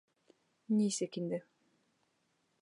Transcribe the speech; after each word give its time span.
Нисек 0.77 1.13
инде?.. 1.21 1.39